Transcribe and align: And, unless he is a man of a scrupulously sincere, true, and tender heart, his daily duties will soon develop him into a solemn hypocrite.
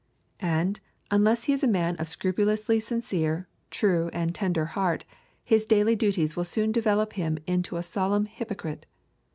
And, 0.39 0.79
unless 1.11 1.43
he 1.43 1.53
is 1.53 1.63
a 1.63 1.67
man 1.67 1.93
of 1.97 2.07
a 2.07 2.09
scrupulously 2.09 2.79
sincere, 2.79 3.47
true, 3.69 4.09
and 4.11 4.33
tender 4.33 4.65
heart, 4.65 5.05
his 5.43 5.67
daily 5.67 5.95
duties 5.95 6.35
will 6.35 6.43
soon 6.43 6.71
develop 6.71 7.13
him 7.13 7.37
into 7.45 7.77
a 7.77 7.83
solemn 7.83 8.25
hypocrite. 8.25 8.87